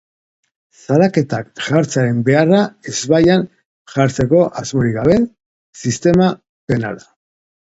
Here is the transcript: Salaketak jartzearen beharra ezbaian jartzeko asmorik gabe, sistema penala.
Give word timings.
Salaketak 0.83 1.51
jartzearen 1.65 2.23
beharra 2.29 2.61
ezbaian 2.93 3.45
jartzeko 3.97 4.41
asmorik 4.63 4.97
gabe, 4.97 5.19
sistema 5.85 6.33
penala. 6.73 7.09